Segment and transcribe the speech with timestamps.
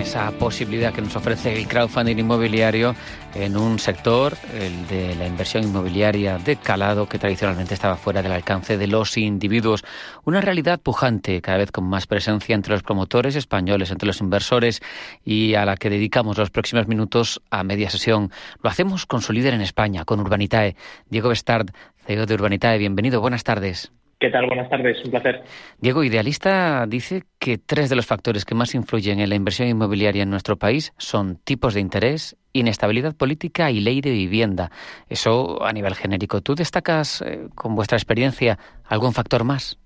[0.00, 2.94] Esa posibilidad que nos ofrece el crowdfunding inmobiliario
[3.34, 8.32] en un sector, el de la inversión inmobiliaria de calado, que tradicionalmente estaba fuera del
[8.32, 9.84] alcance de los individuos.
[10.24, 14.80] Una realidad pujante, cada vez con más presencia entre los promotores españoles, entre los inversores
[15.24, 18.32] y a la que dedicamos los próximos minutos a media sesión.
[18.62, 20.76] Lo hacemos con su líder en España, con Urbanitae.
[21.10, 21.70] Diego Bestard,
[22.06, 23.92] CEO de Urbanitae, bienvenido, buenas tardes.
[24.20, 24.44] ¿Qué tal?
[24.44, 25.40] Buenas tardes, un placer.
[25.78, 30.24] Diego, Idealista dice que tres de los factores que más influyen en la inversión inmobiliaria
[30.24, 34.70] en nuestro país son tipos de interés, inestabilidad política y ley de vivienda.
[35.08, 36.42] Eso a nivel genérico.
[36.42, 39.78] ¿Tú destacas eh, con vuestra experiencia algún factor más?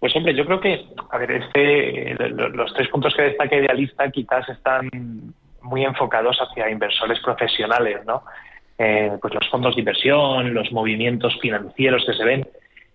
[0.00, 4.46] Pues hombre, yo creo que, a ver, este, los tres puntos que destaca Idealista quizás
[4.50, 4.90] están
[5.62, 8.22] muy enfocados hacia inversores profesionales, ¿no?
[8.76, 12.46] Eh, pues los fondos de inversión, los movimientos financieros que se ven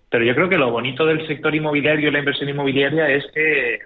[0.09, 3.80] pero yo creo que lo bonito del sector inmobiliario y la inversión inmobiliaria es que,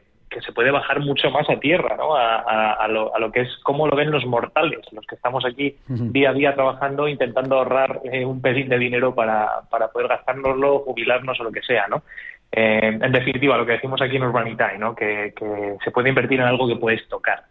[0.46, 2.16] se puede bajar mucho más a tierra, ¿no?
[2.16, 6.34] A, lo, que es cómo lo ven los mortales, los que estamos aquí día a
[6.34, 11.44] día trabajando, intentando ahorrar eh, un pelín de dinero para, para poder gastárnoslo, jubilarnos o
[11.44, 12.04] lo que sea, ¿no?
[12.50, 14.96] Eh, en definitiva, lo que decimos aquí en Urbanitae, ¿no?
[14.96, 17.44] Que, que se puede invertir en algo que puedes tocar.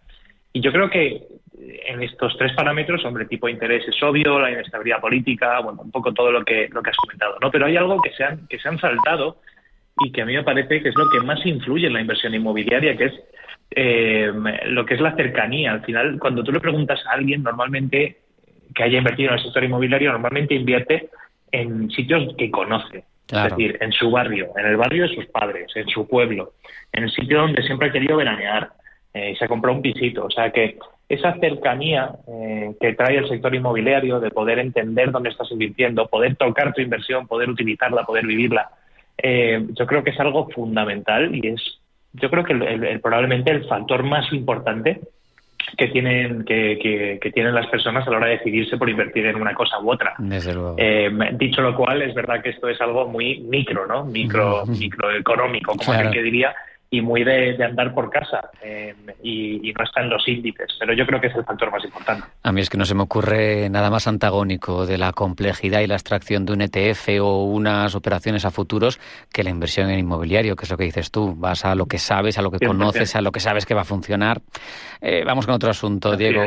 [0.52, 1.22] Y yo creo que
[1.86, 5.90] en estos tres parámetros, hombre, tipo de interés es obvio, la inestabilidad política, bueno, un
[5.90, 7.50] poco todo lo que, lo que has comentado, ¿no?
[7.50, 9.38] Pero hay algo que se han, que se han saltado
[9.98, 12.34] y que a mí me parece que es lo que más influye en la inversión
[12.34, 13.14] inmobiliaria, que es
[13.72, 14.32] eh,
[14.66, 15.72] lo que es la cercanía.
[15.72, 18.18] Al final, cuando tú le preguntas a alguien, normalmente
[18.74, 21.10] que haya invertido en el sector inmobiliario, normalmente invierte
[21.52, 23.04] en sitios que conoce.
[23.30, 26.54] Es decir, en su barrio, en el barrio de sus padres, en su pueblo,
[26.92, 28.70] en el sitio donde siempre ha querido veranear,
[29.14, 30.24] eh, y se compró un pisito.
[30.24, 30.78] O sea que
[31.10, 36.36] esa cercanía eh, que trae el sector inmobiliario de poder entender dónde estás invirtiendo, poder
[36.36, 38.70] tocar tu inversión, poder utilizarla, poder vivirla,
[39.18, 41.80] eh, yo creo que es algo fundamental y es,
[42.12, 45.00] yo creo que el, probablemente el factor más importante
[45.76, 49.36] que tienen que, que, tienen las personas a la hora de decidirse por invertir en
[49.36, 50.14] una cosa u otra.
[50.78, 54.04] Eh, dicho lo cual, es verdad que esto es algo muy micro, ¿no?
[54.04, 56.10] Micro, microeconómico, como claro.
[56.10, 56.54] que diría,
[56.92, 61.06] y muy de, andar por casa eh, y, no está en los índices, pero yo
[61.06, 62.26] creo que es el factor más importante.
[62.42, 65.86] A mí es que no se me ocurre nada más antagónico de la complejidad y
[65.86, 68.98] la extracción de un ETF o unas operaciones a futuros
[69.32, 71.98] que la inversión en inmobiliario, que es lo que dices tú, vas a lo que
[71.98, 74.40] sabes, a lo que conoces, a lo que sabes que va a funcionar.
[75.00, 76.42] Eh, vamos con otro asunto, Diego.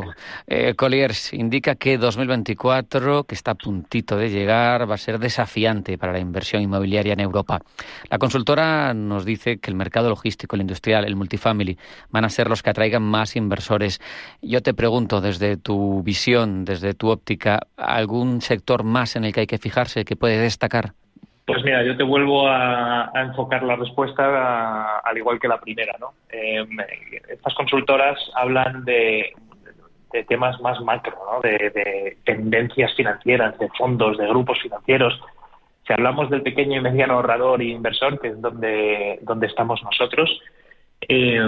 [0.46, 5.98] Eh, Colliers indica que 2024, que está a puntito de llegar, va a ser desafiante
[5.98, 7.62] para la inversión inmobiliaria en Europa.
[8.10, 11.78] La consultora nos dice que el mercado logístico el industrial, el multifamily,
[12.10, 14.00] van a ser los que atraigan más inversores.
[14.42, 19.42] Yo te pregunto, desde tu visión, desde tu óptica, ¿algún sector más en el que
[19.42, 20.94] hay que fijarse que puede destacar?
[21.46, 25.94] Pues mira, yo te vuelvo a, enfocar la respuesta al igual que la primera.
[26.00, 26.14] ¿no?
[26.30, 26.78] Em,
[27.30, 29.34] estas consultoras hablan de,
[30.28, 31.42] temas más macro, ¿no?
[31.42, 35.20] de, de, tendencias financieras, de fondos, de grupos financieros,
[35.86, 40.42] si hablamos del pequeño y mediano ahorrador e inversor, que es donde, donde estamos nosotros,
[41.02, 41.40] eh,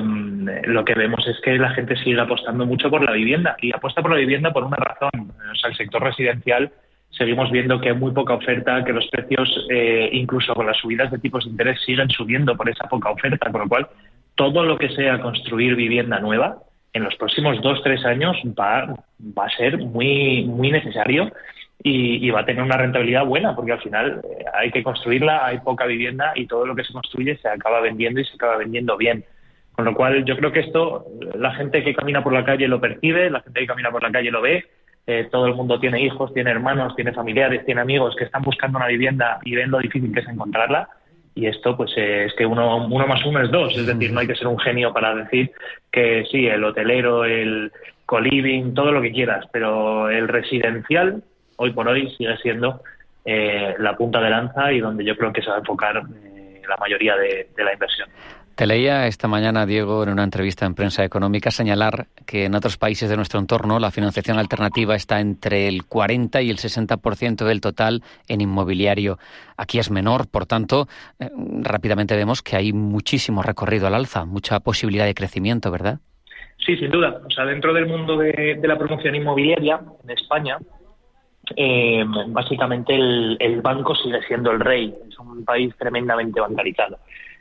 [0.65, 4.01] lo que vemos es que la gente sigue apostando mucho por la vivienda y apuesta
[4.01, 5.31] por la vivienda por una razón.
[5.51, 6.71] O sea, el sector residencial
[7.11, 11.11] seguimos viendo que hay muy poca oferta, que los precios, eh, incluso con las subidas
[11.11, 13.87] de tipos de interés, siguen subiendo por esa poca oferta, con lo cual
[14.35, 16.57] todo lo que sea construir vivienda nueva
[16.91, 18.95] en los próximos dos, tres años va,
[19.37, 21.31] va a ser muy, muy necesario
[21.87, 25.59] y, va a tener una rentabilidad buena, porque al final eh, hay que construirla, hay
[25.59, 28.97] poca vivienda y todo lo que se construye se acaba vendiendo y se acaba vendiendo
[28.97, 29.23] bien.
[29.71, 32.81] Con lo cual, yo creo que esto, la gente que camina por la calle lo
[32.81, 34.65] percibe, la gente que camina por la calle lo ve,
[35.05, 38.79] eh, todo el mundo tiene hijos, tiene hermanos, tiene familiares, tiene amigos que están buscando
[38.79, 40.89] una vivienda y ven lo difícil que es encontrarla.
[41.35, 43.77] Y esto, pues, es que uno, uno más uno es dos.
[43.77, 45.51] Es decir, no hay que ser un genio para decir
[45.91, 47.71] que sí, el hotelero, el
[48.07, 51.21] coliving, todo lo que quieras, pero el residencial
[51.57, 52.81] hoy por hoy sigue siendo
[53.27, 56.61] eh, la punta de lanza y donde yo creo que se va a enfocar eh,
[56.69, 58.07] la mayoría de, la inversión.
[58.53, 62.77] Te leía esta mañana, Diego, en una entrevista en prensa económica, señalar que en otros
[62.77, 67.61] países de nuestro entorno la financiación alternativa está entre el 40 y el 60% del
[67.61, 69.17] total en inmobiliario.
[69.57, 70.87] Aquí es menor, por tanto,
[71.19, 71.29] eh,
[71.61, 75.99] rápidamente vemos que hay muchísimo recorrido al alza, mucha posibilidad de crecimiento, ¿verdad?
[76.63, 77.21] Sí, sin duda.
[77.25, 80.57] O sea, dentro del mundo de la promoción inmobiliaria en España,
[81.55, 84.93] eh, básicamente el, banco sigue siendo el rey.
[85.09, 86.97] Es un país tremendamente bancarizado.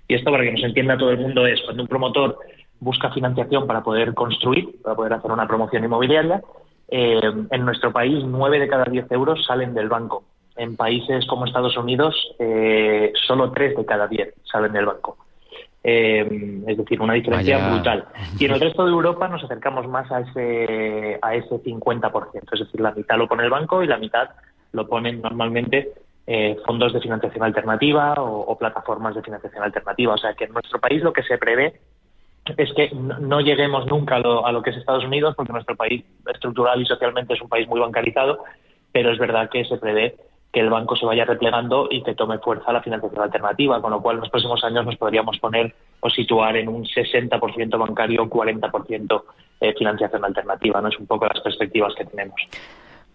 [0.08, 2.38] Y esto, para que nos entienda todo el mundo, es cuando un promotor
[2.80, 6.42] busca financiación para poder construir, para poder hacer una promoción inmobiliaria,
[6.88, 7.20] eh,
[7.50, 10.24] en nuestro país 9 de cada 10 euros salen del banco.
[10.56, 15.16] En países como Estados Unidos, eh, solo 3 de cada 10 salen del banco.
[15.86, 18.06] Eh, es decir, una diferencia brutal.
[18.38, 22.31] Y en el resto de Europa nos acercamos más a ese, a ese 50%.
[22.52, 24.31] Es decir, la mitad lo pone el banco y la mitad
[24.72, 25.92] lo ponen normalmente
[26.26, 30.14] eh, fondos de financiación alternativa o, plataformas de financiación alternativa.
[30.14, 31.78] O sea que en nuestro país lo que se prevé
[32.56, 35.76] es que no, lleguemos nunca a lo, a lo, que es Estados Unidos, porque nuestro
[35.76, 36.02] país
[36.32, 38.42] estructural y socialmente es un país muy bancarizado,
[38.90, 40.16] pero es verdad que se prevé
[40.54, 44.00] que el banco se vaya replegando y que tome fuerza la financiación alternativa, con lo
[44.00, 49.22] cual en los próximos años nos podríamos poner o situar en un 60% bancario, 40%
[49.60, 50.80] eh, financiación alternativa.
[50.80, 52.40] No es un poco las perspectivas que tenemos.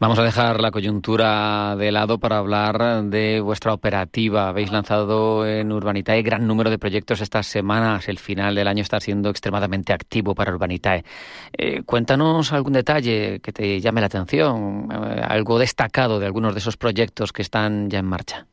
[0.01, 4.47] Vamos a dejar la coyuntura de lado para hablar de vuestra operativa.
[4.47, 8.07] Habéis lanzado en Urbanitae gran número de proyectos estas semanas.
[8.07, 11.03] El final del año está siendo extremadamente activo para Urbanitae.
[11.51, 16.59] Eh, cuéntanos algún detalle que te llame la atención, eh, algo destacado de algunos de
[16.59, 18.45] esos proyectos que están ya en marcha.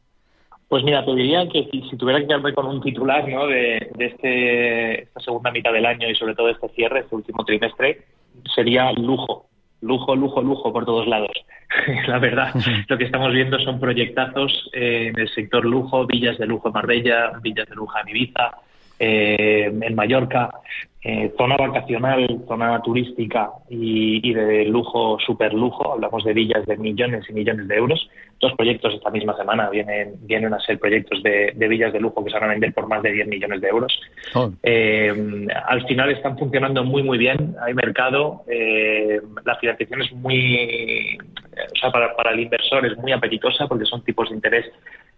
[0.66, 5.02] Pues mira, te diría que si, tuviera que quedarme con un titular de, de este,
[5.04, 8.02] esta segunda mitad del año y sobre todo este cierre, este último trimestre,
[8.52, 9.46] sería lujo
[9.86, 11.30] lujo, lujo, lujo por todos lados.
[12.06, 12.54] la verdad,
[12.88, 16.74] lo que estamos viendo son proyectazos eh, en el sector lujo, villas de lujo en
[16.74, 18.52] Marbella, villas de lujo en Ibiza,
[18.98, 20.50] eh, en Mallorca,
[21.02, 25.93] eh, zona vacacional, zona turística y, de lujo, super lujo.
[25.93, 28.08] Hablamos de villas de millones y millones de euros.
[28.40, 32.31] Dos proyectos esta misma semana vienen, vienen a ser proyectos de, villas de lujo que
[32.31, 34.00] se van a vender por más de 10 millones de euros.
[34.34, 34.50] Oh.
[34.62, 37.54] Eh, al final están funcionando muy, muy bien.
[37.64, 38.42] Hay mercado.
[39.44, 41.19] la financiación es muy,
[41.72, 44.66] o sea, para, para el inversor es muy apetitosa porque son tipos de interés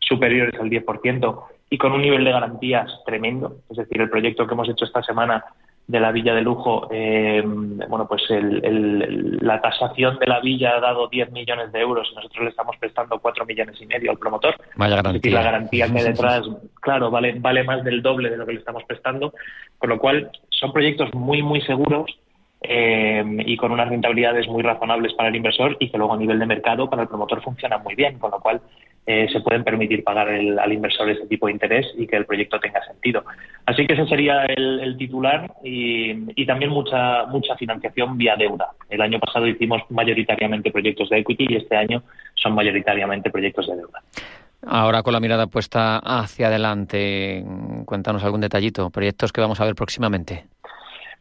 [0.00, 3.56] superiores al 10% y con un nivel de garantías tremendo.
[3.70, 5.44] Es decir, el proyecto que hemos hecho esta semana
[5.88, 11.08] de la villa de lujo, eh, bueno, pues la tasación de la villa ha dado
[11.08, 14.54] 10 millones de euros y nosotros le estamos prestando 4 millones y medio al promotor.
[14.76, 15.16] Vaya garantía.
[15.16, 16.42] Es decir, la garantía que hay detrás,
[16.80, 19.32] claro, vale, vale más del doble de lo que le estamos prestando,
[19.78, 22.18] con lo cual son proyectos muy, muy seguros
[22.60, 26.38] eh, y con unas rentabilidades muy razonables para el inversor y que luego a nivel
[26.38, 28.60] de mercado para el promotor funciona muy bien, con lo cual
[29.10, 32.60] eh, se pueden permitir pagar al inversor este tipo de interés y que el proyecto
[32.60, 33.24] tenga sentido.
[33.64, 38.68] Así que ese sería el, titular y, también mucha, mucha financiación vía deuda.
[38.90, 42.02] El año pasado hicimos mayoritariamente proyectos de equity y este año
[42.34, 44.02] son mayoritariamente proyectos de deuda.
[44.66, 47.42] Ahora con la mirada puesta hacia adelante,
[47.86, 50.44] cuéntanos algún detallito, proyectos que vamos a ver próximamente.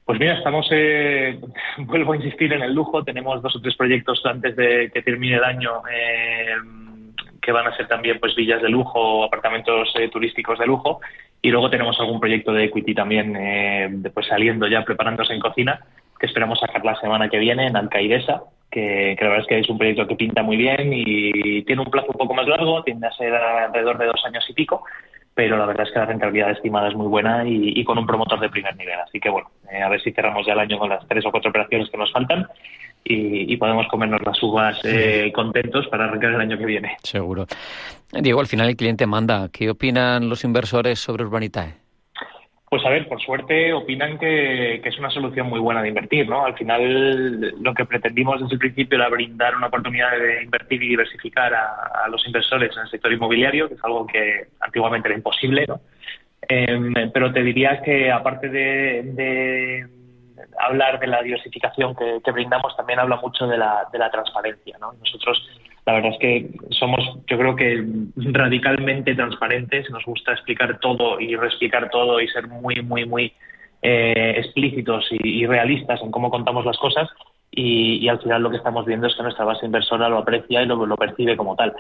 [0.04, 1.40] Pues mira, estamos, eh,
[1.78, 5.38] vuelvo a insistir en el lujo, tenemos dos o tres proyectos antes de que termine
[5.38, 5.72] el año.
[5.90, 6.56] Eh,
[7.48, 11.00] que van a ser también pues villas de lujo o apartamentos eh, turísticos de lujo.
[11.42, 15.80] Y luego tenemos algún proyecto de equity también eh, pues saliendo ya, preparándose en cocina,
[16.20, 19.60] que esperamos sacar la semana que viene en Alcaidesa, que, que, la verdad es que
[19.60, 22.84] es un proyecto que pinta muy bien y tiene un plazo un poco más largo,
[22.84, 24.84] tiende a ser alrededor de dos años y pico,
[25.38, 28.40] pero la verdad es que la rentabilidad estimada es muy buena y, con un promotor
[28.40, 28.96] de primer nivel.
[29.00, 31.32] Así que bueno, eh, a ver si cerramos ya el año con las tres o
[31.32, 32.48] cuatro operaciones que nos faltan
[33.04, 36.98] y, podemos comernos las uvas eh, contentos para arrancar el año que viene.
[37.04, 37.46] Seguro.
[38.12, 39.48] Diego, al final el cliente manda.
[39.50, 41.87] ¿Qué opinan los inversores sobre Urbanitae?
[42.70, 46.46] Pues a ver, por suerte opinan que, es una solución muy buena de invertir, ¿no?
[46.46, 50.90] Al final lo que pretendimos desde el principio era brindar una oportunidad de invertir y
[50.90, 55.66] diversificar a, los inversores en el sector inmobiliario, que es algo que antiguamente era imposible,
[55.68, 55.80] ¿no?
[56.50, 59.86] Em, pero te diría que aparte de
[60.60, 64.78] hablar de la diversificación que, brindamos también habla mucho de la, de la transparencia.
[64.80, 64.94] ¿no?
[64.94, 65.57] Nosotros,
[65.88, 67.82] la verdad es que somos, yo creo que
[68.18, 73.32] radicalmente transparentes, nos gusta explicar todo y reexplicar todo y ser muy, muy, muy
[73.82, 77.08] eh, explícitos y, realistas en cómo contamos las cosas.
[77.52, 80.66] Y, al final lo que estamos viendo es que nuestra base inversora lo aprecia y
[80.66, 81.74] lo, lo percibe como tal.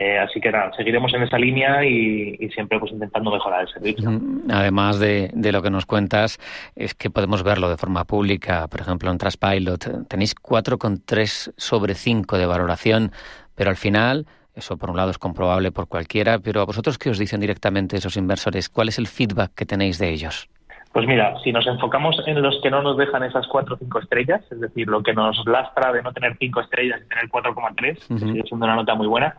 [0.00, 4.08] Eh, así que nada, seguiremos en esa línea y, siempre pues intentando mejorar el servicio.
[4.48, 6.38] Además de, lo que nos cuentas,
[6.76, 8.68] es que podemos verlo de forma pública.
[8.68, 13.10] Por ejemplo, en Traspilot tenéis 4,3 sobre 5 de valoración,
[13.58, 14.24] pero al final,
[14.54, 17.96] eso por un lado es comprobable por cualquiera, pero a vosotros qué os dicen directamente
[17.96, 20.48] esos inversores, ¿cuál es el feedback que tenéis de ellos?
[20.92, 23.98] Pues mira, si nos enfocamos en los que no nos dejan esas 4 o 5
[23.98, 27.98] estrellas, es decir, lo que nos lastra de no tener 5 estrellas y tener 4,3,
[28.08, 28.44] uh -huh.
[28.44, 29.36] es una nota muy buena,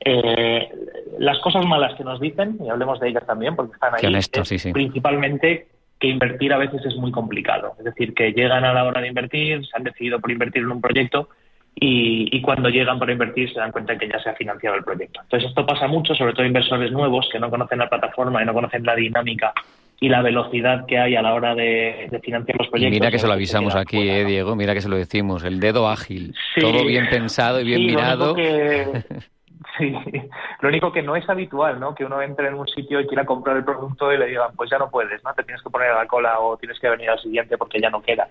[0.00, 0.70] eh,
[1.18, 5.66] las cosas malas que nos dicen, y hablemos de ellas también, porque están ahí, principalmente
[5.98, 7.72] que invertir a veces es muy complicado.
[7.78, 10.70] Es decir, que llegan a la hora de invertir, se han decidido por invertir en
[10.70, 11.30] un proyecto
[11.78, 14.84] y, cuando llegan para invertir se dan cuenta de que ya se ha financiado el
[14.84, 15.20] proyecto.
[15.22, 18.54] Entonces esto pasa mucho, sobre todo inversores nuevos que no conocen la plataforma y no
[18.54, 19.52] conocen la dinámica
[20.00, 22.98] y la velocidad que hay a la hora de, financiar los proyectos.
[22.98, 25.88] mira que se lo avisamos aquí, eh, Diego, mira que se lo decimos, el dedo
[25.88, 28.34] ágil, todo bien pensado y bien mirado.
[29.78, 29.94] sí,
[30.60, 31.94] lo único que no es habitual, ¿no?
[31.94, 34.70] Que uno entre en un sitio y quiera comprar el producto y le digan, pues
[34.70, 35.32] ya no puedes, ¿no?
[35.34, 37.90] Te tienes que poner a la cola o tienes que venir al siguiente porque ya
[37.90, 38.28] no queda.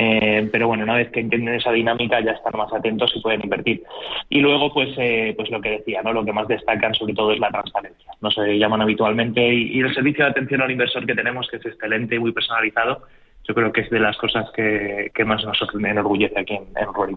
[0.00, 3.42] Eh, pero bueno, una vez que entienden esa dinámica ya están más atentos y pueden
[3.42, 3.82] invertir.
[4.28, 6.12] Y luego, pues, eh, pues lo que decía, ¿no?
[6.12, 8.12] Lo que más destacan sobre todo es la transparencia.
[8.20, 11.66] No se llaman habitualmente y, el servicio de atención al inversor que tenemos, que es
[11.66, 13.08] excelente y muy personalizado,
[13.42, 17.16] yo creo que es de las cosas que, más nos enorgullece aquí en, en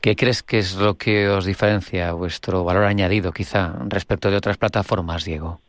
[0.00, 4.58] ¿Qué crees que es lo que os diferencia, vuestro valor añadido quizá, respecto de otras
[4.58, 5.60] plataformas, Diego?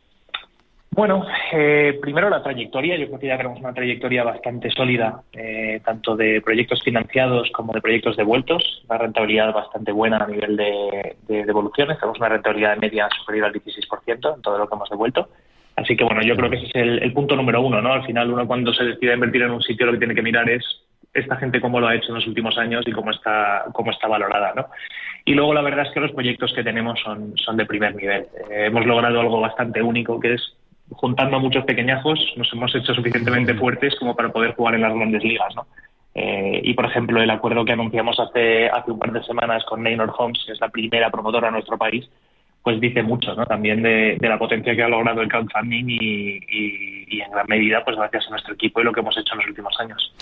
[0.94, 2.96] Bueno, eh, primero la trayectoria.
[2.96, 7.72] Yo creo que ya tenemos una trayectoria bastante sólida, eh, tanto de proyectos financiados como
[7.72, 8.84] de proyectos devueltos.
[8.88, 11.98] Una rentabilidad bastante buena a nivel de, devoluciones.
[11.98, 15.30] Tenemos una rentabilidad media superior al 16% en todo lo que hemos devuelto.
[15.74, 17.92] Así que bueno, yo creo que ese es el, punto número uno, ¿no?
[17.92, 20.48] Al final uno cuando se decide invertir en un sitio lo que tiene que mirar
[20.48, 20.64] es
[21.12, 24.06] esta gente cómo lo ha hecho en los últimos años y cómo está, cómo está
[24.06, 24.66] valorada, ¿no?
[25.24, 28.26] Y luego la verdad es que los proyectos que tenemos son, son de primer nivel.
[28.50, 30.54] Eh, hemos logrado algo bastante único que es
[30.90, 34.94] juntando a muchos pequeñajos, nos hemos hecho suficientemente fuertes como para poder jugar en las
[34.94, 35.66] grandes ligas, ¿no?
[36.14, 39.82] Eh, y, por ejemplo, el acuerdo que anunciamos hace, hace un par de semanas con
[39.82, 42.08] Neynor Homes, que es la primera promotora en nuestro país,
[42.64, 43.44] pues dice mucho, ¿no?
[43.44, 48.26] También de, la potencia que ha logrado el crowdfunding y, en gran medida, pues gracias
[48.26, 50.14] a nuestro equipo y lo que hemos hecho en los últimos años.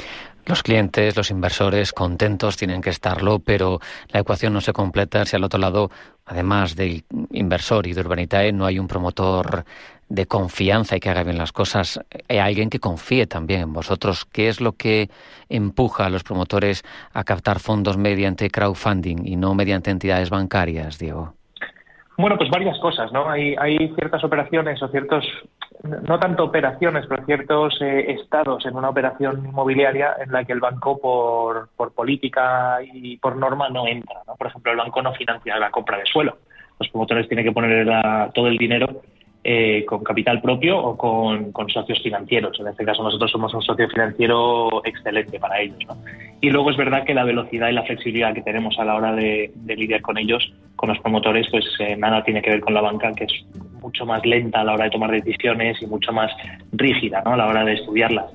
[0.44, 5.36] Los clientes, los inversores contentos tienen que estarlo, pero la ecuación no se completa si
[5.36, 5.90] al otro lado,
[6.26, 9.64] además del inversor y de Urbanitae, no hay un promotor
[10.08, 14.24] de confianza y que haga bien las cosas, hay alguien que confíe también en vosotros.
[14.24, 15.10] ¿Qué es lo que
[15.48, 16.82] empuja a los promotores
[17.12, 21.36] a captar fondos mediante crowdfunding y no mediante entidades bancarias, Diego?
[22.22, 23.28] Bueno, pues varias cosas, ¿no?
[23.28, 25.26] Hay, hay ciertas operaciones o ciertos,
[25.82, 30.60] no tanto operaciones, pero ciertos eh, estados en una operación inmobiliaria en la que el
[30.60, 34.36] banco, por, por política y por norma, no entra, ¿no?
[34.36, 36.38] Por ejemplo, el banco no financia la compra de suelo.
[36.78, 37.88] Los promotores tienen que poner
[38.32, 39.02] todo el dinero
[39.44, 42.58] eh, con capital propio o con, socios financieros.
[42.60, 45.78] En este caso nosotros somos un socio financiero excelente para ellos.
[46.40, 49.12] Y luego es verdad que la velocidad y la flexibilidad que tenemos a la hora
[49.12, 52.82] de, lidiar con ellos, con los promotores, pues eh, nada tiene que ver con la
[52.82, 53.44] banca, que es
[53.82, 56.30] mucho más lenta a la hora de tomar decisiones y mucho más
[56.72, 57.34] rígida ¿no?
[57.34, 58.26] a la hora de estudiarlas.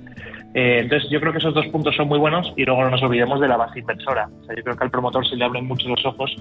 [0.54, 3.04] Eh, entonces, yo creo que esos dos puntos son muy buenos y luego no nos
[3.04, 4.30] olvidemos de la base inversora.
[4.56, 6.36] yo creo que al promotor se le abren mucho los ojos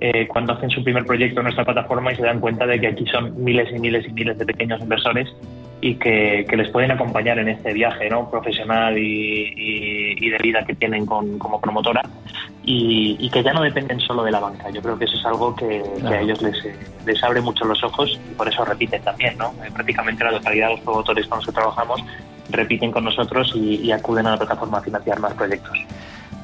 [0.00, 2.88] eh, cuando hacen su primer proyecto en nuestra plataforma y se dan cuenta de que
[2.88, 5.28] aquí son miles y miles y miles de pequeños inversores
[5.82, 8.30] y que, les pueden acompañar en este viaje ¿no?
[8.30, 12.00] profesional y, de vida que tienen como promotora
[12.64, 14.70] y, que ya no dependen solo de la banca.
[14.70, 16.56] Yo creo que eso es algo que, a ellos les,
[17.04, 19.36] les, abre mucho los ojos y por eso repiten también.
[19.36, 19.52] ¿no?
[19.62, 22.02] Eh, prácticamente la totalidad de los promotores con los que trabajamos
[22.48, 25.78] repiten con nosotros y acuden a la plataforma a financiar más proyectos.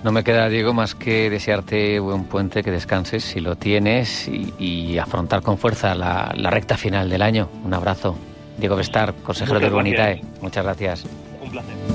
[0.04, 4.97] No me queda, Diego, más que desearte buen puente, que descanses si lo tienes y,
[4.97, 7.49] afrontar con fuerza la, recta final del año.
[7.64, 8.16] Un abrazo.
[8.59, 10.21] Diego Bestar, consejero de Urbanitae.
[10.41, 11.05] Muchas gracias.
[11.41, 11.88] Un placer.